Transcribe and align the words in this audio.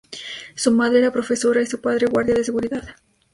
Su 0.55 0.71
madre 0.71 0.97
era 0.97 1.11
profesora 1.13 1.61
y 1.61 1.67
su 1.67 1.79
padre 1.79 2.07
guardia 2.07 2.33
de 2.33 2.43
seguridad. 2.43 2.81